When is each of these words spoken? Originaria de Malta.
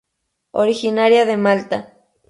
Originaria 0.49 1.25
de 1.27 1.37
Malta. 1.37 1.93